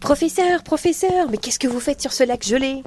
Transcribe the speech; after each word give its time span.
Professeur, 0.00 0.62
professeur, 0.62 1.28
mais 1.30 1.38
qu'est-ce 1.38 1.58
que 1.58 1.68
vous 1.68 1.80
faites 1.80 2.00
sur 2.00 2.12
ce 2.12 2.24
lac 2.24 2.42
gelé? 2.46 2.82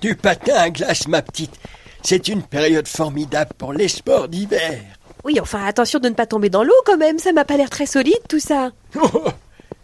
Du 0.00 0.14
patin 0.14 0.54
à 0.54 0.70
glace, 0.70 1.08
ma 1.08 1.20
petite. 1.20 1.58
C'est 2.02 2.28
une 2.28 2.42
période 2.42 2.88
formidable 2.88 3.52
pour 3.58 3.72
les 3.72 3.88
sports 3.88 4.28
d'hiver. 4.28 4.80
Oui, 5.24 5.38
enfin, 5.40 5.64
attention 5.64 5.98
de 5.98 6.08
ne 6.08 6.14
pas 6.14 6.26
tomber 6.26 6.50
dans 6.50 6.62
l'eau 6.62 6.74
quand 6.86 6.96
même, 6.96 7.18
ça 7.18 7.32
m'a 7.32 7.44
pas 7.44 7.56
l'air 7.56 7.70
très 7.70 7.86
solide 7.86 8.20
tout 8.28 8.40
ça. 8.40 8.70
Oh, 9.02 9.28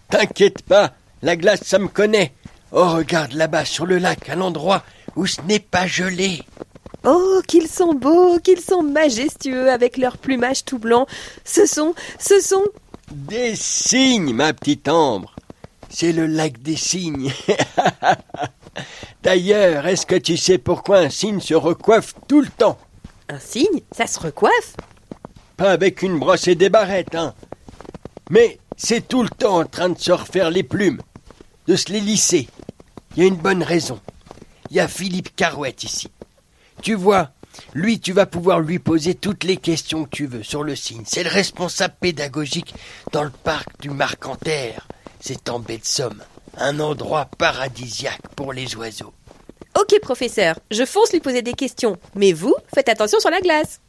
T'inquiète 0.08 0.62
pas, 0.62 0.92
la 1.22 1.36
glace, 1.36 1.60
ça 1.64 1.78
me 1.78 1.88
connaît. 1.88 2.32
Oh, 2.72 2.88
regarde 2.88 3.32
là-bas 3.32 3.64
sur 3.64 3.86
le 3.86 3.98
lac, 3.98 4.28
à 4.28 4.34
l'endroit 4.34 4.82
où 5.16 5.26
ce 5.26 5.40
n'est 5.42 5.60
pas 5.60 5.86
gelé. 5.86 6.42
Oh, 7.04 7.40
qu'ils 7.46 7.68
sont 7.68 7.94
beaux, 7.94 8.38
qu'ils 8.38 8.60
sont 8.60 8.82
majestueux 8.82 9.70
avec 9.70 9.96
leur 9.96 10.18
plumage 10.18 10.64
tout 10.64 10.78
blanc. 10.78 11.06
Ce 11.44 11.66
sont, 11.66 11.94
ce 12.18 12.40
sont... 12.40 12.64
Des 13.10 13.56
cygnes, 13.56 14.34
ma 14.34 14.52
petite 14.52 14.88
Ambre. 14.88 15.34
C'est 15.88 16.12
le 16.12 16.26
lac 16.26 16.60
des 16.62 16.76
cygnes. 16.76 17.32
D'ailleurs, 19.22 19.86
est-ce 19.86 20.06
que 20.06 20.14
tu 20.14 20.36
sais 20.36 20.58
pourquoi 20.58 20.98
un 20.98 21.10
cygne 21.10 21.40
se 21.40 21.54
recoiffe 21.54 22.14
tout 22.28 22.40
le 22.40 22.48
temps? 22.48 22.78
Un 23.28 23.38
cygne? 23.38 23.82
Ça 23.92 24.06
se 24.06 24.20
recoiffe? 24.20 24.76
Pas 25.56 25.70
avec 25.70 26.02
une 26.02 26.18
brosse 26.18 26.48
et 26.48 26.54
des 26.54 26.68
barrettes, 26.68 27.14
hein. 27.14 27.34
Mais 28.30 28.58
c'est 28.76 29.08
tout 29.08 29.22
le 29.22 29.28
temps 29.28 29.58
en 29.58 29.64
train 29.64 29.88
de 29.88 29.98
se 29.98 30.12
refaire 30.12 30.50
les 30.50 30.62
plumes, 30.62 31.00
de 31.66 31.76
se 31.76 31.90
les 31.92 32.00
lisser. 32.00 32.48
Il 33.16 33.22
y 33.22 33.26
a 33.26 33.28
une 33.28 33.36
bonne 33.36 33.62
raison. 33.62 34.00
Il 34.70 34.76
y 34.76 34.80
a 34.80 34.86
Philippe 34.86 35.34
Carouette 35.34 35.82
ici. 35.82 36.08
Tu 36.82 36.94
vois, 36.94 37.30
lui, 37.74 38.00
tu 38.00 38.12
vas 38.12 38.26
pouvoir 38.26 38.60
lui 38.60 38.78
poser 38.78 39.14
toutes 39.14 39.44
les 39.44 39.56
questions 39.58 40.04
que 40.04 40.10
tu 40.10 40.26
veux 40.26 40.42
sur 40.42 40.62
le 40.62 40.74
cygne. 40.74 41.02
C'est 41.06 41.22
le 41.22 41.30
responsable 41.30 41.94
pédagogique 42.00 42.74
dans 43.12 43.22
le 43.22 43.30
parc 43.30 43.80
du 43.80 43.90
Marcanterre. 43.90 44.88
C'est 45.20 45.50
en 45.50 45.58
baie 45.58 45.78
de 45.78 45.84
Somme, 45.84 46.22
un 46.56 46.80
endroit 46.80 47.28
paradisiaque 47.38 48.28
pour 48.34 48.52
les 48.52 48.76
oiseaux. 48.76 49.12
Ok, 49.78 50.00
professeur, 50.00 50.58
je 50.70 50.84
fonce 50.84 51.12
lui 51.12 51.20
poser 51.20 51.42
des 51.42 51.52
questions. 51.52 51.96
Mais 52.14 52.32
vous, 52.32 52.54
faites 52.74 52.88
attention 52.88 53.20
sur 53.20 53.30
la 53.30 53.40
glace. 53.40 53.80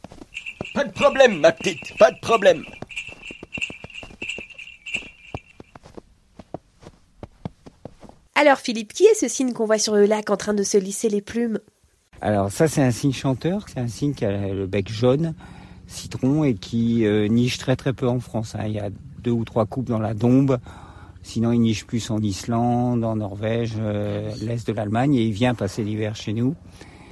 Pas 0.74 0.84
de 0.84 0.92
problème, 0.92 1.40
ma 1.40 1.52
petite, 1.52 1.96
pas 1.98 2.10
de 2.10 2.20
problème. 2.20 2.64
Alors 8.34 8.58
Philippe, 8.58 8.92
qui 8.92 9.04
est 9.04 9.14
ce 9.14 9.28
cygne 9.28 9.52
qu'on 9.52 9.66
voit 9.66 9.78
sur 9.78 9.94
le 9.94 10.04
lac 10.04 10.30
en 10.30 10.36
train 10.36 10.54
de 10.54 10.62
se 10.62 10.76
lisser 10.76 11.08
les 11.08 11.22
plumes? 11.22 11.58
Alors 12.22 12.52
ça 12.52 12.68
c'est 12.68 12.80
un 12.80 12.92
cygne 12.92 13.12
chanteur, 13.12 13.66
c'est 13.68 13.80
un 13.80 13.88
cygne 13.88 14.14
qui 14.14 14.24
a 14.24 14.54
le 14.54 14.66
bec 14.68 14.88
jaune, 14.88 15.34
citron 15.88 16.44
et 16.44 16.54
qui 16.54 17.04
euh, 17.04 17.26
niche 17.26 17.58
très 17.58 17.74
très 17.74 17.92
peu 17.92 18.08
en 18.08 18.20
France. 18.20 18.54
hein. 18.54 18.62
Il 18.66 18.74
y 18.74 18.78
a 18.78 18.90
deux 19.24 19.32
ou 19.32 19.44
trois 19.44 19.66
coupes 19.66 19.88
dans 19.88 19.98
la 19.98 20.14
Dombe. 20.14 20.58
Sinon 21.24 21.50
il 21.50 21.58
niche 21.58 21.84
plus 21.84 22.10
en 22.12 22.20
Islande, 22.20 23.02
en 23.02 23.16
Norvège, 23.16 23.74
euh, 23.76 24.30
l'est 24.40 24.64
de 24.64 24.72
l'Allemagne 24.72 25.16
et 25.16 25.24
il 25.24 25.32
vient 25.32 25.54
passer 25.54 25.82
l'hiver 25.82 26.14
chez 26.14 26.32
nous. 26.32 26.54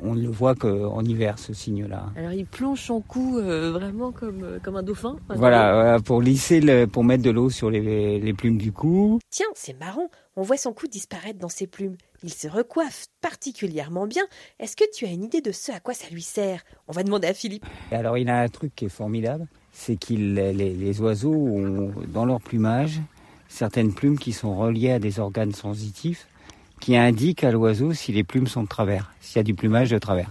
On 0.03 0.15
ne 0.15 0.23
le 0.23 0.29
voit 0.31 0.55
qu'en 0.55 1.03
hiver 1.05 1.39
ce 1.39 1.53
cygne-là. 1.53 2.07
Alors 2.17 2.33
il 2.33 2.47
plonge 2.47 2.81
son 2.81 3.01
cou 3.01 3.39
euh, 3.39 3.71
vraiment 3.71 4.13
comme, 4.13 4.59
comme 4.63 4.77
un 4.77 4.83
dauphin. 4.83 5.17
Voilà, 5.29 5.75
voilà, 5.75 6.01
pour 6.01 6.23
lisser, 6.23 6.61
le, 6.61 6.87
pour 6.87 7.05
mettre 7.05 7.23
de 7.23 7.31
l'eau 7.31 7.51
sur 7.51 7.71
les, 7.71 8.19
les 8.19 8.33
plumes 8.33 8.59
du 8.59 8.73
cou. 8.73 9.19
Tiens, 9.31 9.47
c'est 9.55 9.79
marrant, 9.79 10.09
on 10.37 10.43
voit 10.43 10.57
son 10.57 10.73
cou 10.73 10.87
disparaître 10.87 11.39
dans 11.39 11.49
ses 11.49 11.67
plumes. 11.67 11.97
Il 12.23 12.33
se 12.33 12.49
recoiffe 12.49 13.07
particulièrement 13.21 14.07
bien. 14.07 14.25
Est-ce 14.59 14.77
que 14.77 14.85
tu 14.93 15.05
as 15.05 15.11
une 15.11 15.25
idée 15.25 15.41
de 15.41 15.53
ce 15.53 15.73
à 15.73 15.81
quoi 15.81 15.95
ça 15.95 16.09
lui 16.11 16.23
sert? 16.23 16.63
On 16.89 16.93
va 16.93 17.03
demander 17.03 17.29
à 17.29 17.35
Philippe. 17.35 17.65
Et 17.93 17.95
alors 17.95 18.19
il 18.19 18.29
a 18.29 18.41
un 18.41 18.49
truc 18.49 18.75
qui 18.75 18.87
est 18.87 18.91
formidable, 18.91 19.47
c'est 19.73 19.97
qu'il 19.97 20.35
les, 20.35 20.53
les 20.53 21.01
oiseaux 21.01 21.35
ont 21.35 21.93
dans 22.09 22.25
leur 22.25 22.41
plumage 22.41 23.01
certaines 23.49 23.93
plumes 23.93 24.19
qui 24.19 24.33
sont 24.33 24.57
reliées 24.57 24.93
à 24.93 24.99
des 24.99 25.19
organes 25.19 25.53
sensitifs 25.53 26.29
qui 26.81 26.97
indiquent 26.97 27.45
à 27.45 27.53
l'oiseau 27.53 27.93
si 27.93 28.11
les 28.13 28.25
plumes 28.25 28.47
sont 28.47 28.63
de 28.63 28.69
travers, 28.69 29.13
s'il 29.21 29.37
y 29.37 29.41
a 29.41 29.43
du 29.45 29.55
plumage 29.55 29.91
de 29.91 29.99
travers. 29.99 30.31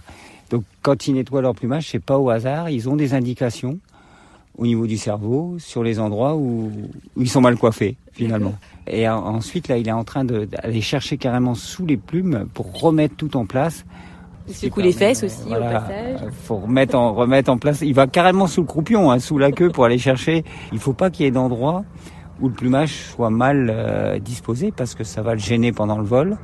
Donc 0.50 0.64
quand 0.82 1.06
ils 1.06 1.14
nettoient 1.14 1.42
leur 1.42 1.54
plumage, 1.54 1.88
c'est 1.88 2.00
pas 2.02 2.18
au 2.18 2.28
hasard, 2.30 2.70
ils 2.70 2.88
ont 2.88 2.96
des 2.96 3.14
indications 3.14 3.78
au 4.58 4.66
niveau 4.66 4.86
du 4.86 4.98
cerveau 4.98 5.56
sur 5.58 5.82
les 5.84 6.00
endroits 6.00 6.34
où, 6.34 6.70
où 7.16 7.22
ils 7.22 7.30
sont 7.30 7.40
mal 7.40 7.56
coiffés 7.56 7.96
finalement. 8.12 8.54
Et 8.88 9.08
en- 9.08 9.24
ensuite 9.24 9.68
là, 9.68 9.78
il 9.78 9.86
est 9.88 9.92
en 9.92 10.04
train 10.04 10.24
d'aller 10.24 10.80
chercher 10.80 11.16
carrément 11.16 11.54
sous 11.54 11.86
les 11.86 11.96
plumes 11.96 12.46
pour 12.52 12.78
remettre 12.80 13.14
tout 13.16 13.36
en 13.36 13.46
place. 13.46 13.84
Il 14.48 14.54
secoue 14.54 14.80
les 14.80 14.92
fesses 14.92 15.22
aussi, 15.22 15.46
au 15.46 15.50
passage. 15.60 16.22
euh, 16.24 16.30
Faut 16.42 16.56
remettre 16.56 16.96
en 16.96 17.14
remettre 17.14 17.50
en 17.52 17.56
place. 17.58 17.82
Il 17.82 17.94
va 17.94 18.08
carrément 18.08 18.48
sous 18.48 18.62
le 18.62 18.66
croupion, 18.66 19.12
hein, 19.12 19.20
sous 19.20 19.38
la 19.38 19.52
queue 19.52 19.70
pour 19.70 19.84
aller 19.84 19.98
chercher. 19.98 20.44
Il 20.72 20.80
faut 20.80 20.92
pas 20.94 21.08
qu'il 21.10 21.24
y 21.24 21.28
ait 21.28 21.30
d'endroit 21.30 21.84
où 22.40 22.48
le 22.48 22.54
plumage 22.54 22.92
soit 23.12 23.30
mal 23.30 23.68
euh, 23.70 24.18
disposé 24.18 24.72
parce 24.74 24.94
que 24.94 25.04
ça 25.04 25.22
va 25.22 25.34
le 25.34 25.40
gêner 25.40 25.72
pendant 25.72 25.98
le 25.98 26.04
vol. 26.04 26.36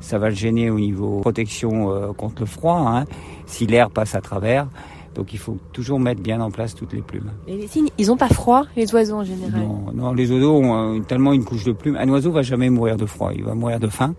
Ça 0.00 0.18
va 0.18 0.28
le 0.28 0.34
gêner 0.34 0.70
au 0.70 0.78
niveau 0.78 1.20
protection 1.20 1.90
euh, 1.90 2.12
contre 2.12 2.42
le 2.42 2.46
froid, 2.46 2.78
hein, 2.86 3.04
si 3.46 3.66
l'air 3.66 3.90
passe 3.90 4.14
à 4.14 4.20
travers. 4.20 4.68
Donc 5.14 5.32
il 5.32 5.38
faut 5.38 5.56
toujours 5.72 5.98
mettre 5.98 6.20
bien 6.20 6.40
en 6.42 6.50
place 6.50 6.74
toutes 6.74 6.92
les 6.92 7.00
plumes. 7.00 7.30
Et 7.48 7.56
les 7.56 7.66
cygnes, 7.66 7.88
ils 7.96 8.12
ont 8.12 8.18
pas 8.18 8.28
froid, 8.28 8.64
les 8.76 8.92
oiseaux 8.94 9.16
en 9.16 9.24
général? 9.24 9.58
Non, 9.62 9.86
non, 9.94 10.12
les 10.12 10.30
oiseaux 10.30 10.58
ont 10.58 10.96
euh, 10.96 11.00
tellement 11.00 11.32
une 11.32 11.44
couche 11.44 11.64
de 11.64 11.72
plumes. 11.72 11.96
Un 11.96 12.08
oiseau 12.10 12.30
va 12.30 12.42
jamais 12.42 12.68
mourir 12.68 12.96
de 12.98 13.06
froid. 13.06 13.30
Il 13.34 13.42
va 13.44 13.54
mourir 13.54 13.80
de 13.80 13.88
faim, 13.88 14.14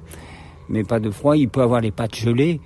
mais 0.70 0.84
pas 0.84 1.00
de 1.00 1.12
froid. 1.12 1.38
Il 1.38 1.50
peut 1.50 1.62
avoir 1.62 1.82
les 1.82 1.92
pattes 1.92 2.16
gelées. 2.16 2.60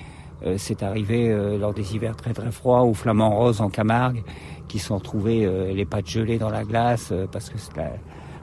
Euh, 0.45 0.55
c'est 0.57 0.81
arrivé 0.81 1.29
lors 1.59 1.73
des 1.73 1.93
hivers 1.93 2.15
très 2.15 2.33
très 2.33 2.51
froids 2.51 2.83
aux 2.83 2.93
flamants 2.93 3.35
roses 3.37 3.59
en 3.59 3.69
Camargue, 3.69 4.23
qui 4.69 4.79
sont 4.79 4.97
retrouvés 4.97 5.45
euh, 5.45 5.73
les 5.73 5.85
pattes 5.85 6.07
gelées 6.07 6.37
dans 6.37 6.49
la 6.49 6.63
glace 6.63 7.11
parce 7.33 7.49
que 7.49 7.57
c'est 7.57 7.75
la- 7.75 7.91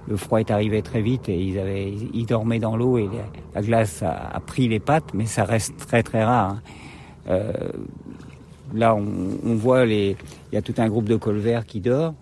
le 0.08 0.16
froid 0.16 0.40
est 0.40 0.50
arrivé 0.50 0.80
très 0.82 1.02
vite 1.02 1.28
et 1.28 1.38
ils 1.38 1.58
avaient 1.58 1.92
ils 2.14 2.26
dormaient 2.26 2.58
dans 2.58 2.76
l'eau 2.76 2.96
et 2.98 3.04
la, 3.06 3.26
la 3.54 3.62
glace 3.62 4.02
a, 4.02 4.30
a 4.32 4.40
pris 4.40 4.66
les 4.68 4.80
pattes, 4.80 5.12
mais 5.14 5.26
ça 5.26 5.44
reste 5.44 5.76
très 5.76 6.02
très 6.02 6.24
rare. 6.24 6.50
hein. 6.52 6.62
Euh, 7.28 7.52
là, 8.74 8.94
on, 8.94 9.06
on 9.44 9.54
voit 9.54 9.84
les, 9.84 10.16
il 10.50 10.54
y 10.54 10.58
a 10.58 10.62
tout 10.62 10.74
un 10.78 10.88
groupe 10.88 11.04
de 11.06 11.16
colverts 11.16 11.66
qui 11.66 11.80
dort. 11.80 12.14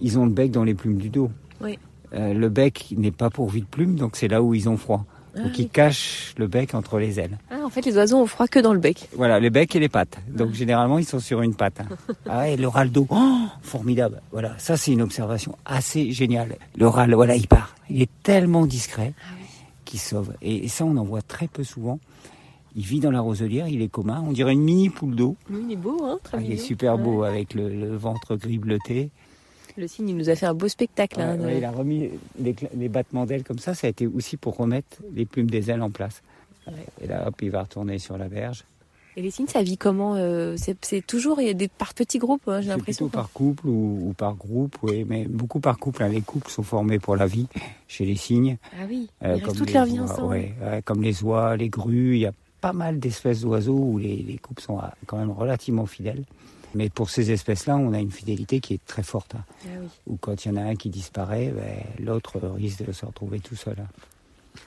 Ils 0.00 0.18
ont 0.18 0.24
le 0.24 0.30
bec 0.32 0.50
dans 0.50 0.64
les 0.64 0.74
plumes 0.74 0.96
du 0.96 1.10
dos. 1.10 1.30
Oui. 1.60 1.78
Euh, 2.14 2.32
le 2.32 2.48
bec 2.48 2.94
n'est 2.96 3.10
pas 3.10 3.30
pourvu 3.30 3.60
de 3.60 3.66
plumes, 3.66 3.96
donc 3.96 4.16
c'est 4.16 4.28
là 4.28 4.42
où 4.42 4.54
ils 4.54 4.68
ont 4.68 4.76
froid. 4.76 5.04
Donc 5.36 5.58
ils 5.58 5.68
cachent 5.68 6.34
le 6.38 6.46
bec 6.46 6.74
entre 6.74 6.98
les 6.98 7.20
ailes. 7.20 7.38
Ah, 7.50 7.56
en 7.64 7.68
fait, 7.68 7.84
les 7.84 7.96
oiseaux 7.96 8.16
ont 8.18 8.26
froid 8.26 8.48
que 8.48 8.58
dans 8.58 8.72
le 8.72 8.78
bec. 8.78 9.08
Voilà, 9.16 9.38
le 9.38 9.50
bec 9.50 9.76
et 9.76 9.78
les 9.80 9.88
pattes. 9.88 10.18
Donc 10.28 10.52
généralement, 10.54 10.98
ils 10.98 11.04
sont 11.04 11.20
sur 11.20 11.42
une 11.42 11.54
patte. 11.54 11.80
Ah 12.28 12.40
ouais, 12.40 12.56
le 12.56 12.66
râle 12.68 12.90
d'eau, 12.90 13.06
oh, 13.10 13.44
formidable. 13.62 14.20
Voilà, 14.32 14.54
ça 14.58 14.76
c'est 14.76 14.92
une 14.92 15.02
observation 15.02 15.56
assez 15.64 16.10
géniale. 16.10 16.56
Le 16.76 16.88
râle, 16.88 17.14
voilà, 17.14 17.36
il 17.36 17.46
part. 17.46 17.74
Il 17.90 18.02
est 18.02 18.10
tellement 18.22 18.66
discret 18.66 19.12
qu'il 19.84 20.00
sauve. 20.00 20.32
Et, 20.42 20.64
et 20.64 20.68
ça, 20.68 20.84
on 20.84 20.96
en 20.96 21.04
voit 21.04 21.22
très 21.22 21.46
peu 21.46 21.62
souvent. 21.64 22.00
Il 22.74 22.82
vit 22.84 23.00
dans 23.00 23.10
la 23.10 23.20
roselière, 23.20 23.68
il 23.68 23.80
est 23.80 23.88
commun, 23.88 24.22
on 24.26 24.32
dirait 24.32 24.52
une 24.52 24.62
mini 24.62 24.90
poule 24.90 25.14
d'eau. 25.14 25.36
Oui, 25.50 25.60
il 25.66 25.72
est 25.72 25.76
beau, 25.76 25.98
hein 26.04 26.18
très 26.22 26.38
Ah, 26.38 26.40
il 26.44 26.52
est 26.52 26.56
super 26.58 26.98
beau 26.98 27.22
Ouais. 27.22 27.28
avec 27.28 27.54
le, 27.54 27.68
le 27.70 27.96
ventre 27.96 28.36
gris 28.36 28.58
bleuté. 28.58 29.10
Le 29.76 29.86
cygne, 29.88 30.08
il 30.10 30.16
nous 30.16 30.30
a 30.30 30.34
fait 30.36 30.46
un 30.46 30.54
beau 30.54 30.68
spectacle. 30.68 31.20
hein, 31.20 31.32
Ouais, 31.32 31.38
de- 31.38 31.44
ouais, 31.44 31.58
il 31.58 31.64
a 31.64 31.70
remis 31.70 32.10
les, 32.38 32.88
battements 32.88 33.26
d'ailes 33.26 33.44
comme 33.44 33.58
ça, 33.58 33.74
ça 33.74 33.86
a 33.86 33.90
été 33.90 34.06
aussi 34.06 34.36
pour 34.36 34.56
remettre 34.56 34.98
les 35.14 35.26
plumes 35.26 35.50
des 35.50 35.70
ailes 35.70 35.82
en 35.82 35.90
place. 35.90 36.22
Ouais. 36.66 36.72
Et 37.02 37.06
là, 37.06 37.28
hop, 37.28 37.34
il 37.42 37.50
va 37.50 37.62
retourner 37.62 37.98
sur 37.98 38.16
la 38.18 38.28
berge. 38.28 38.64
Et 39.18 39.22
les 39.22 39.30
cygnes, 39.30 39.46
ça 39.46 39.62
vit 39.62 39.78
comment 39.78 40.14
euh, 40.16 40.56
C'est 40.58 41.06
toujours 41.06 41.40
il 41.40 41.46
y 41.46 41.50
a 41.50 41.54
des 41.54 41.68
par 41.68 41.94
petits 41.94 42.18
groupes, 42.18 42.48
hein, 42.48 42.60
j'ai 42.60 42.68
l'impression. 42.68 43.06
plutôt 43.06 43.16
par 43.18 43.30
couple 43.32 43.66
ou, 43.66 44.08
ou 44.08 44.12
par 44.12 44.34
groupe, 44.34 44.76
oui, 44.82 45.06
mais 45.08 45.24
beaucoup 45.24 45.58
par 45.60 45.78
couple. 45.78 46.02
hein. 46.02 46.08
Les 46.08 46.20
couples 46.20 46.50
sont 46.50 46.62
formés 46.62 46.98
pour 46.98 47.16
la 47.16 47.26
vie 47.26 47.46
chez 47.88 48.04
les 48.04 48.16
cygnes. 48.16 48.58
Ah 48.74 48.84
oui, 48.88 49.08
Euh, 49.24 49.28
ils 49.28 49.32
restent 49.32 49.44
comme 49.46 49.56
toute 49.56 49.72
leur 49.72 49.86
vie 49.86 50.00
ensemble. 50.00 50.28
ouais, 50.28 50.52
ouais, 50.62 50.82
comme 50.82 51.02
les 51.02 51.22
oies, 51.22 51.56
les 51.56 51.70
grues, 51.70 52.16
il 52.16 52.20
y 52.20 52.26
a 52.26 52.32
pas 52.60 52.74
mal 52.74 52.98
d'espèces 52.98 53.40
d'oiseaux 53.40 53.78
où 53.78 53.96
les, 53.98 54.16
les 54.16 54.36
couples 54.36 54.60
sont 54.62 54.78
ah, 54.78 54.92
quand 55.06 55.16
même 55.16 55.30
relativement 55.30 55.86
fidèles. 55.86 56.24
Mais 56.74 56.90
pour 56.90 57.08
ces 57.10 57.30
espèces-là, 57.30 57.76
on 57.76 57.92
a 57.92 57.98
une 58.00 58.10
fidélité 58.10 58.60
qui 58.60 58.74
est 58.74 58.84
très 58.86 59.02
forte. 59.02 59.34
hein. 59.34 59.44
Ah 59.64 59.68
oui. 59.80 59.86
Où 60.06 60.16
quand 60.16 60.44
il 60.44 60.48
y 60.48 60.50
en 60.52 60.56
a 60.56 60.62
un 60.62 60.74
qui 60.76 60.90
disparaît, 60.90 61.52
ben, 61.56 62.04
l'autre 62.04 62.38
risque 62.40 62.84
de 62.84 62.92
se 62.92 63.06
retrouver 63.06 63.40
tout 63.40 63.56
seul. 63.56 63.76
hein. 63.80 63.86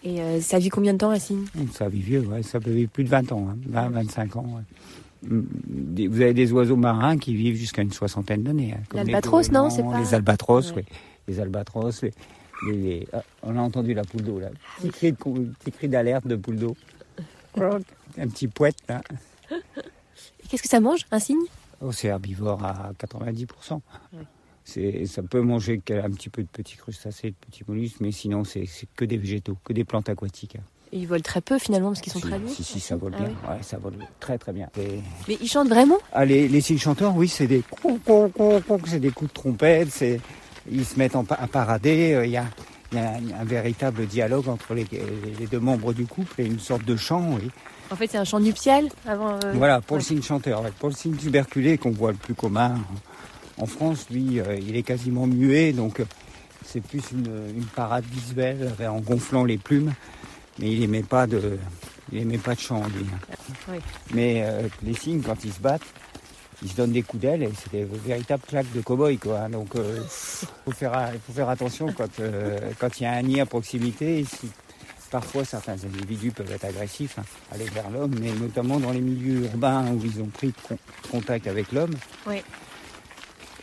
Et 0.04 0.22
euh, 0.22 0.40
ça 0.42 0.60
vit 0.60 0.70
combien 0.70 0.94
de 0.94 1.00
temps, 1.00 1.10
un 1.12 1.20
cygne 1.20 1.46
Donc, 1.56 1.70
Ça 1.74 1.90
vit 1.90 2.00
vieux, 2.02 2.22
ouais, 2.22 2.44
ça 2.44 2.60
peut 2.60 2.72
vivre 2.72 2.90
plus 2.92 3.04
de 3.04 3.10
20 3.10 3.32
ans, 3.32 3.48
hein, 3.50 3.58
20, 3.68 3.90
25 3.90 4.36
ans. 4.38 4.46
ouais. 4.56 5.30
Mm, 5.30 6.08
Vous 6.08 6.22
avez 6.22 6.34
des 6.34 6.52
oiseaux 6.54 6.76
marins 6.78 7.18
qui 7.18 7.36
vivent 7.36 7.56
jusqu'à 7.58 7.82
une 7.82 7.92
soixantaine 7.92 8.44
d'années. 8.44 8.74
hein, 8.74 8.84
L'albatros, 8.94 9.52
non, 9.52 9.70
c'est 9.70 9.84
pas- 9.84 10.00
Les 10.00 10.14
albatros, 10.14 10.72
Ouais. 10.72 10.84
oui. 10.88 10.96
Les 11.28 11.40
albatros, 11.40 12.02
les, 12.04 12.12
les- 12.72 12.78
les- 12.78 13.08
ah, 13.14 13.22
on 13.44 13.58
a 13.58 13.62
entendu 13.62 13.94
la 13.94 14.04
poule 14.04 14.22
d'eau 14.22 14.40
là. 14.40 14.50
Petit 14.80 14.90
cri, 14.90 15.12
de 15.12 15.18
cou- 15.18 15.48
petit 15.60 15.72
cri 15.72 15.88
d'alerte 15.90 16.26
de 16.28 16.36
poule 16.36 16.56
d'eau. 16.58 16.76
Un 17.58 18.28
petit 18.28 18.48
poète 18.48 18.78
là. 18.88 19.02
Qu'est-ce 20.50 20.64
que 20.64 20.70
ça 20.70 20.80
mange, 20.80 21.06
un 21.12 21.20
cygne? 21.20 21.38
C'est 21.92 22.08
herbivore 22.10 22.64
à 22.64 22.92
90%. 23.00 23.74
Ouais. 24.14 24.20
C'est, 24.66 25.06
ça 25.08 25.24
peut 25.24 25.42
manger 25.42 25.82
un 25.90 26.10
petit 26.12 26.30
peu 26.30 26.44
de 26.44 26.48
petits 26.48 26.76
crustacés, 26.78 27.32
de 27.32 27.36
petits 27.48 27.64
mollusques, 27.68 28.02
mais 28.02 28.12
sinon 28.12 28.44
c'est, 28.44 28.66
que 28.96 29.06
des 29.06 29.18
végétaux, 29.18 29.58
que 29.64 29.74
des 29.74 29.84
plantes 29.84 30.10
aquatiques. 30.10 30.58
Et 30.92 30.98
ils 31.00 31.08
volent 31.08 31.22
très 31.24 31.42
peu 31.42 31.58
finalement 31.60 31.90
parce 31.90 32.02
qu'ils 32.02 32.12
sont 32.12 32.20
si, 32.20 32.28
très 32.28 32.38
lourds. 32.40 32.50
si, 32.50 32.64
si, 32.64 32.80
ça 32.80 32.96
vole 32.96 33.14
Ah 33.16 33.20
bien. 33.22 33.30
oui. 33.30 33.50
Ouais, 33.50 33.64
ça 33.64 33.78
vole 33.78 33.94
très 34.20 34.38
très 34.38 34.54
bien. 34.54 34.70
Et- 34.78 35.02
Mais 35.28 35.38
ils 35.42 35.48
chantent 35.48 35.70
vraiment? 35.70 35.98
Ah, 36.14 36.26
les, 36.26 36.48
les 36.48 36.62
cygnes 36.62 36.78
chanteurs, 36.80 37.16
oui, 37.16 37.28
c'est 37.28 37.48
des 37.48 37.64
c'est 37.64 39.12
coups 39.12 39.30
de 39.30 39.34
trompette, 39.34 39.90
c'est, 39.92 40.20
ils 40.70 40.86
se 40.86 40.98
mettent 40.98 41.16
en, 41.16 41.26
à 41.30 41.48
parader. 41.48 42.14
euh, 42.14 42.26
Il 42.26 42.32
y 42.32 42.38
a, 42.38 42.46
il 42.92 42.98
y 42.98 43.02
a 43.02 43.12
un, 43.12 43.42
un 43.42 43.44
véritable 43.46 44.06
dialogue 44.08 44.48
entre 44.50 44.74
les, 44.74 44.86
les 45.40 45.48
deux 45.48 45.60
membres 45.60 45.94
du 45.94 46.06
couple 46.06 46.42
et 46.42 46.46
une 46.46 46.60
sorte 46.60 46.86
de 46.86 46.96
chant. 46.96 47.36
oui. 47.36 47.50
En 47.92 47.96
fait, 47.96 48.08
c'est 48.12 48.18
un 48.18 48.24
chant 48.24 48.40
nuptial 48.40 48.88
avant. 49.08 49.34
euh, 49.44 49.54
Voilà, 49.56 49.82
le 49.92 50.00
cygne 50.02 50.22
chanteur. 50.22 50.62
ouais. 50.62 50.72
Pour 50.80 50.90
le 50.90 50.96
cygne 50.96 51.16
tuberculé 51.16 51.78
qu'on 51.78 51.92
voit 51.92 52.12
le 52.12 52.18
plus 52.18 52.36
commun 52.36 52.76
en 53.58 53.66
France, 53.66 54.06
lui, 54.12 54.40
euh, 54.40 54.56
il 54.58 54.76
est 54.76 54.84
quasiment 54.84 55.28
muet, 55.28 55.74
donc 55.74 56.00
euh, 56.00 56.06
c'est 56.66 56.82
plus 56.82 57.02
une, 57.12 57.28
une 57.58 57.66
parade 57.66 58.06
visuelle 58.06 58.72
en 58.88 59.00
gonflant 59.00 59.44
les 59.44 59.58
plumes, 59.58 59.94
mais 60.60 60.72
il 60.72 60.80
n'aimait 60.82 61.04
pas 61.04 61.26
de, 61.28 61.58
il 62.12 62.20
aimait 62.22 62.38
pas 62.38 62.56
de 62.56 62.60
chant, 62.60 62.84
lui. 62.96 63.06
Oui. 63.70 63.78
Mais 64.14 64.44
euh, 64.46 64.68
les 64.84 64.94
cygnes, 64.94 65.22
quand 65.22 65.44
ils 65.44 65.52
se 65.52 65.60
battent, 65.60 65.82
ils 66.62 66.70
se 66.70 66.76
donnent 66.76 66.92
des 66.92 67.02
coups 67.04 67.24
d'aile 67.24 67.44
et 67.44 67.50
c'est 67.58 67.72
des 67.72 67.86
véritables 68.06 68.44
claques 68.48 68.72
de 68.76 68.82
cow-boy, 68.82 69.18
quoi. 69.18 69.50
Donc, 69.50 69.76
euh, 69.76 70.00
faut 70.08 70.72
faire, 70.72 71.12
faut 71.26 71.34
faire 71.34 71.50
attention 71.50 71.88
quand, 71.98 72.10
quand 72.80 73.00
il 73.00 73.04
y 73.04 73.06
a 73.08 73.14
un 73.14 73.22
nid 73.24 73.42
à 73.42 73.46
proximité. 73.46 74.26
Parfois, 75.10 75.44
certains 75.46 75.74
individus 75.74 76.32
peuvent 76.32 76.52
être 76.52 76.66
agressifs, 76.66 77.18
hein, 77.20 77.24
aller 77.54 77.66
vers 77.66 77.90
l'homme, 77.90 78.16
mais 78.22 78.32
notamment 78.34 78.80
dans 78.80 78.92
les 78.92 79.02
milieux 79.02 79.46
urbains 79.46 79.86
où 79.92 80.02
ils 80.04 80.22
ont 80.22 80.28
pris 80.28 80.54
con- 80.68 80.78
contact 81.12 81.48
avec 81.48 81.72
l'homme, 81.72 81.96
Oui. 82.28 82.42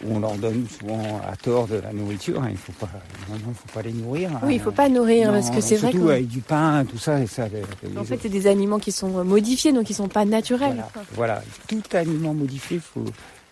où 0.05 0.15
on 0.15 0.21
leur 0.21 0.35
donne 0.35 0.67
souvent 0.69 1.21
à 1.31 1.37
tort 1.37 1.67
de 1.67 1.77
la 1.77 1.93
nourriture. 1.93 2.43
hein, 2.43 2.49
il 2.51 2.57
faut 2.59 2.73
pas, 2.73 2.89
non, 3.31 3.37
non, 3.47 3.55
faut 3.55 3.73
pas 3.73 3.83
les 3.83 3.93
nourrir. 3.93 4.31
hein. 4.35 4.41
Oui, 4.43 4.57
il 4.57 4.61
faut 4.61 4.71
pas 4.73 4.89
nourrir 4.89 5.29
Non, 5.33 5.35
parce 5.41 5.51
que 5.51 5.61
c'est 5.61 5.77
vrai 5.77 5.91
surtout 5.93 6.09
avec 6.11 6.29
du 6.29 6.41
pain, 6.41 6.85
tout 6.85 6.99
ça, 6.99 7.21
et 7.21 7.27
ça. 7.27 7.49
les- 7.49 7.97
En 7.99 8.05
fait, 8.05 8.19
c'est 8.21 8.29
des 8.29 8.47
aliments 8.47 8.79
qui 8.79 8.93
sont 8.93 9.25
modifiés, 9.25 9.73
donc 9.73 9.89
ils 9.89 9.95
sont 9.95 10.09
pas 10.09 10.25
naturels. 10.25 10.85
voilà, 11.15 11.43
tout 11.69 11.83
aliment 11.93 12.35
modifié, 12.35 12.79
faut... 12.79 13.05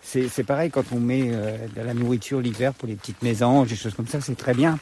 c'est 0.03 0.27
c'est 0.27 0.43
pareil 0.43 0.69
quand 0.69 0.83
on 0.91 0.99
met 0.99 1.29
euh, 1.31 1.57
de 1.75 1.81
la 1.81 1.93
nourriture 1.95 2.39
l'hiver 2.41 2.73
pour 2.73 2.87
les 2.87 2.95
petites 2.95 3.23
mésanges, 3.23 3.69
des 3.69 3.75
choses 3.75 3.95
comme 3.95 4.07
ça, 4.07 4.21
c'est 4.21 4.35
très 4.35 4.53
bien. 4.53 4.77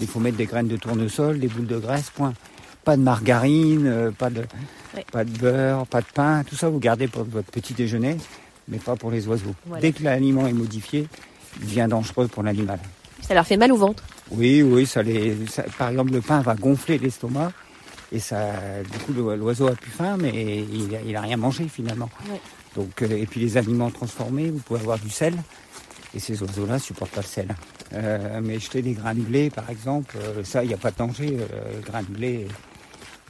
Il 0.00 0.06
faut 0.06 0.20
mettre 0.20 0.36
des 0.36 0.46
graines 0.46 0.68
de 0.68 0.76
tournesol, 0.76 1.38
des 1.40 1.48
boules 1.48 1.66
de 1.66 1.78
graisse, 1.78 2.10
point. 2.10 2.32
Pas 2.84 2.96
de 2.96 3.02
margarine, 3.02 3.86
euh, 3.86 4.10
pas, 4.10 4.30
de, 4.30 4.42
Ouais. 4.94 5.04
pas 5.12 5.24
de 5.24 5.30
beurre, 5.38 5.86
pas 5.86 6.00
de 6.00 6.06
pain, 6.14 6.44
tout 6.44 6.54
ça 6.56 6.68
vous 6.68 6.78
gardez 6.78 7.08
pour 7.08 7.24
votre 7.24 7.50
petit 7.50 7.74
déjeuner, 7.74 8.16
mais 8.68 8.78
pas 8.78 8.96
pour 8.96 9.10
les 9.10 9.26
oiseaux. 9.28 9.54
Voilà. 9.66 9.82
Dès 9.82 9.92
que 9.92 10.02
l'aliment 10.02 10.46
est 10.46 10.52
modifié, 10.52 11.06
il 11.60 11.66
devient 11.66 11.86
dangereux 11.90 12.28
pour 12.28 12.42
l'animal. 12.42 12.78
Ça 13.20 13.34
leur 13.34 13.46
fait 13.46 13.56
mal 13.56 13.72
au 13.72 13.76
ventre. 13.76 14.02
Oui, 14.30 14.62
oui, 14.62 14.86
ça 14.86 15.02
les, 15.02 15.36
ça- 15.50 15.64
par 15.76 15.90
exemple, 15.90 16.12
le 16.12 16.20
pain 16.20 16.40
va 16.40 16.54
gonfler 16.54 16.98
l'estomac 16.98 17.52
et 18.12 18.20
ça, 18.20 18.38
du 18.90 18.98
coup, 19.00 19.12
l'oiseau 19.12 19.66
a 19.66 19.72
plus 19.72 19.90
faim, 19.90 20.16
mais 20.18 20.64
il, 20.72 20.94
a- 20.94 21.00
il 21.04 21.16
a 21.16 21.20
rien 21.20 21.36
mangé 21.36 21.66
finalement. 21.68 22.08
Ouais. 22.30 22.40
Donc, 22.76 23.02
euh, 23.02 23.08
et 23.10 23.26
puis 23.26 23.40
les 23.40 23.56
aliments 23.56 23.90
transformés, 23.90 24.50
vous 24.50 24.60
pouvez 24.60 24.80
avoir 24.80 24.98
du 24.98 25.10
sel 25.10 25.34
et 26.18 26.20
ces 26.20 26.42
oiseaux-là 26.42 26.80
supportent 26.80 27.12
pas 27.12 27.20
le 27.20 27.26
sel. 27.26 27.48
Euh, 27.94 28.40
mais 28.42 28.58
jeter 28.58 28.82
des 28.82 28.92
grains 28.92 29.14
de 29.14 29.20
blé, 29.20 29.50
par 29.50 29.70
exemple, 29.70 30.16
euh, 30.20 30.42
ça, 30.42 30.64
il 30.64 30.68
n'y 30.68 30.74
a 30.74 30.76
pas 30.76 30.90
de 30.90 30.96
danger. 30.96 31.38
euh, 31.38 31.46
le 31.76 31.80
grain 31.80 32.02
de 32.02 32.08
blé 32.08 32.48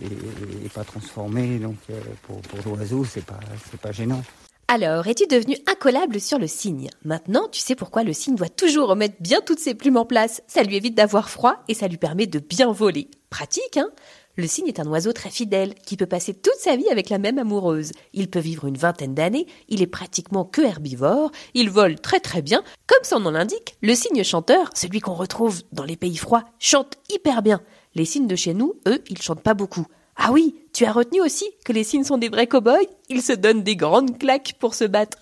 n'est 0.00 0.70
pas 0.72 0.84
transformé, 0.84 1.58
donc 1.58 1.76
euh, 1.90 2.00
pour, 2.22 2.40
pour 2.40 2.58
l'oiseau, 2.64 3.04
c'est 3.04 3.24
pas, 3.24 3.40
pas 3.82 3.92
gênant. 3.92 4.22
Alors, 4.68 5.06
es-tu 5.06 5.26
devenu 5.26 5.56
incollable 5.66 6.20
sur 6.20 6.38
le 6.38 6.46
cygne? 6.46 6.88
Maintenant, 7.04 7.48
tu 7.50 7.60
sais 7.60 7.74
pourquoi 7.74 8.04
le 8.04 8.12
cygne 8.12 8.36
doit 8.36 8.48
toujours 8.48 8.88
remettre 8.88 9.16
bien 9.20 9.40
toutes 9.44 9.58
ses 9.58 9.74
plumes 9.74 9.96
en 9.96 10.06
place. 10.06 10.42
Ça 10.46 10.62
lui 10.62 10.76
évite 10.76 10.94
d'avoir 10.94 11.28
froid 11.28 11.56
et 11.68 11.74
ça 11.74 11.88
lui 11.88 11.96
permet 11.98 12.26
de 12.26 12.38
bien 12.38 12.70
voler. 12.72 13.08
Pratique, 13.28 13.76
hein? 13.76 13.90
Le 14.38 14.46
cygne 14.46 14.68
est 14.68 14.78
un 14.78 14.86
oiseau 14.86 15.12
très 15.12 15.30
fidèle 15.30 15.74
qui 15.74 15.96
peut 15.96 16.06
passer 16.06 16.32
toute 16.32 16.60
sa 16.60 16.76
vie 16.76 16.88
avec 16.90 17.10
la 17.10 17.18
même 17.18 17.38
amoureuse. 17.38 17.90
Il 18.12 18.30
peut 18.30 18.38
vivre 18.38 18.66
une 18.66 18.76
vingtaine 18.76 19.12
d'années, 19.12 19.48
il 19.68 19.82
est 19.82 19.88
pratiquement 19.88 20.44
que 20.44 20.62
herbivore, 20.62 21.32
il 21.54 21.70
vole 21.70 21.98
très 21.98 22.20
très 22.20 22.40
bien. 22.40 22.62
Comme 22.86 23.02
son 23.02 23.18
nom 23.18 23.32
l'indique, 23.32 23.74
le 23.82 23.96
cygne 23.96 24.22
chanteur, 24.22 24.70
celui 24.76 25.00
qu'on 25.00 25.14
retrouve 25.14 25.62
dans 25.72 25.82
les 25.82 25.96
pays 25.96 26.16
froids, 26.16 26.44
chante 26.60 26.98
hyper 27.10 27.42
bien. 27.42 27.60
Les 27.96 28.04
cygnes 28.04 28.28
de 28.28 28.36
chez 28.36 28.54
nous, 28.54 28.78
eux, 28.86 29.02
ils 29.08 29.20
chantent 29.20 29.42
pas 29.42 29.54
beaucoup. 29.54 29.86
Ah 30.14 30.30
oui, 30.30 30.54
tu 30.72 30.84
as 30.84 30.92
retenu 30.92 31.20
aussi 31.20 31.50
que 31.64 31.72
les 31.72 31.82
cygnes 31.82 32.04
sont 32.04 32.18
des 32.18 32.28
vrais 32.28 32.46
cow-boys? 32.46 32.86
Ils 33.08 33.22
se 33.22 33.32
donnent 33.32 33.64
des 33.64 33.74
grandes 33.74 34.18
claques 34.20 34.54
pour 34.60 34.76
se 34.76 34.84
battre. 34.84 35.18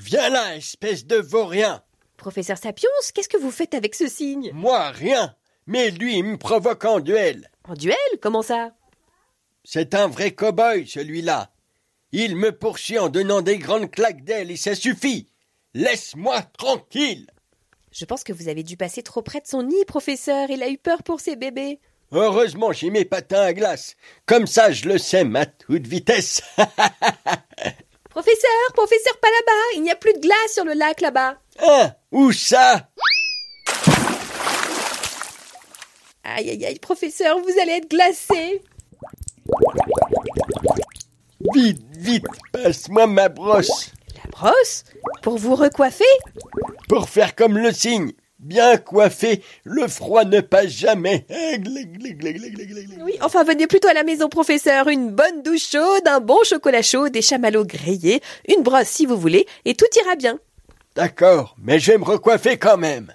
Viens 0.00 0.28
là, 0.28 0.56
espèce 0.56 1.06
de 1.06 1.18
vaurien 1.18 1.82
Professeur 2.16 2.58
Sapiens, 2.58 2.88
qu'est-ce 3.14 3.28
que 3.28 3.36
vous 3.36 3.52
faites 3.52 3.74
avec 3.74 3.94
ce 3.94 4.08
cygne? 4.08 4.50
Moi, 4.54 4.90
rien 4.90 5.36
Mais 5.68 5.92
lui, 5.92 6.18
il 6.18 6.24
me 6.24 6.36
provoque 6.36 6.84
en 6.84 6.98
duel 6.98 7.48
En 7.68 7.74
duel 7.74 7.96
Comment 8.20 8.42
ça? 8.42 8.70
C'est 9.64 9.94
un 9.94 10.08
vrai 10.08 10.30
cow-boy, 10.32 10.86
celui-là 10.86 11.50
Il 12.12 12.36
me 12.36 12.52
poursuit 12.52 12.98
en 12.98 13.08
donnant 13.08 13.40
des 13.42 13.58
grandes 13.58 13.90
claques 13.90 14.24
d'ailes 14.24 14.50
et 14.50 14.56
ça 14.56 14.74
suffit 14.74 15.28
Laisse-moi 15.74 16.42
tranquille 16.58 17.26
Je 17.92 18.04
pense 18.04 18.22
que 18.24 18.32
vous 18.32 18.48
avez 18.48 18.62
dû 18.62 18.76
passer 18.76 19.02
trop 19.02 19.22
près 19.22 19.40
de 19.40 19.46
son 19.46 19.62
nid, 19.64 19.84
professeur. 19.86 20.50
Il 20.50 20.62
a 20.62 20.68
eu 20.68 20.78
peur 20.78 21.02
pour 21.02 21.20
ses 21.20 21.36
bébés. 21.36 21.80
Heureusement, 22.12 22.70
j'ai 22.72 22.90
mes 22.90 23.04
patins 23.04 23.40
à 23.42 23.52
glace. 23.52 23.96
Comme 24.26 24.46
ça, 24.46 24.70
je 24.70 24.88
le 24.88 24.98
sème 24.98 25.34
à 25.34 25.46
toute 25.46 25.86
vitesse. 25.86 26.42
Professeur, 28.10 28.72
professeur, 28.74 29.18
pas 29.18 29.28
là-bas. 29.28 29.76
Il 29.76 29.82
n'y 29.82 29.90
a 29.90 29.96
plus 29.96 30.12
de 30.12 30.20
glace 30.20 30.52
sur 30.52 30.64
le 30.64 30.74
lac 30.74 31.00
là-bas. 31.00 31.36
hein? 31.58 31.92
Où 32.12 32.30
ça? 32.30 32.88
Aïe, 36.24 36.50
aïe, 36.50 36.64
aïe, 36.64 36.78
professeur, 36.78 37.38
vous 37.38 37.60
allez 37.60 37.72
être 37.72 37.90
glacé. 37.90 38.62
Vite, 41.54 41.82
vite, 41.98 42.24
passe-moi 42.52 43.06
ma 43.06 43.28
brosse 43.28 43.92
La 44.16 44.30
brosse? 44.30 44.84
Pour 45.22 45.36
vous 45.36 45.54
recoiffer? 45.54 46.04
Pour 46.88 47.08
faire 47.08 47.34
comme 47.34 47.58
le 47.58 47.72
cygne. 47.72 48.12
Bien 48.38 48.76
coiffé, 48.76 49.42
le 49.64 49.86
froid 49.88 50.24
ne 50.24 50.40
passe 50.40 50.68
jamais. 50.68 51.26
Oui, 53.00 53.16
enfin, 53.22 53.42
venez 53.44 53.66
plutôt 53.66 53.88
à 53.88 53.94
la 53.94 54.02
maison, 54.02 54.28
professeur. 54.28 54.88
Une 54.88 55.10
bonne 55.10 55.42
douche 55.42 55.70
chaude, 55.70 56.06
un 56.06 56.20
bon 56.20 56.42
chocolat 56.44 56.82
chaud, 56.82 57.08
des 57.08 57.22
chamallows 57.22 57.64
grillés, 57.64 58.20
une 58.48 58.62
brosse 58.62 58.88
si 58.88 59.06
vous 59.06 59.16
voulez, 59.16 59.46
et 59.64 59.74
tout 59.74 59.86
ira 60.02 60.16
bien. 60.16 60.38
D'accord, 60.94 61.56
mais 61.58 61.78
je 61.78 61.92
vais 61.92 61.98
me 61.98 62.04
recoiffer 62.04 62.58
quand 62.58 62.76
même. 62.76 63.14